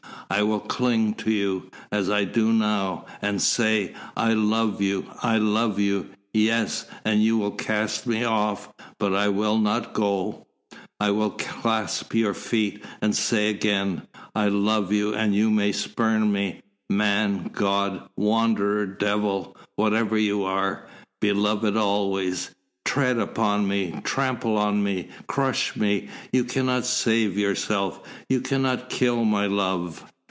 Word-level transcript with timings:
I 0.31 0.43
will 0.43 0.61
cling 0.61 1.15
to 1.15 1.29
you 1.31 1.69
as 1.91 2.09
I 2.09 2.23
do 2.23 2.53
now 2.53 3.05
and 3.21 3.41
say, 3.41 3.93
I 4.15 4.31
love 4.31 4.81
you, 4.81 5.07
I 5.21 5.37
love 5.37 5.77
you 5.77 6.11
yes, 6.33 6.85
and 7.03 7.21
you 7.21 7.37
will 7.37 7.51
cast 7.51 8.07
me 8.07 8.23
off, 8.23 8.73
but 8.97 9.13
I 9.13 9.27
will 9.27 9.57
not 9.57 9.91
go 9.93 10.47
I 11.01 11.11
will 11.11 11.31
clasp 11.31 12.13
your 12.15 12.33
feet, 12.33 12.83
and 13.01 13.13
say 13.13 13.49
again, 13.49 14.07
I 14.33 14.47
love 14.47 14.93
you, 14.93 15.13
and 15.13 15.35
you 15.35 15.51
may 15.51 15.73
spurn 15.73 16.31
me 16.31 16.61
man, 16.89 17.49
god, 17.51 18.07
wanderer, 18.15 18.85
devil, 18.85 19.57
whatever 19.75 20.17
you 20.17 20.43
are 20.45 20.87
beloved 21.19 21.75
always! 21.75 22.55
Tread 22.85 23.19
upon 23.19 23.67
me, 23.67 23.99
trample 24.05 24.57
on 24.57 24.81
me, 24.81 25.09
crush 25.27 25.75
me 25.75 26.07
you 26.31 26.45
cannot 26.45 26.85
save 26.85 27.37
yourself, 27.37 27.99
you 28.29 28.39
cannot 28.39 28.89
kill 28.89 29.25
my 29.25 29.47
love!" 29.47 30.05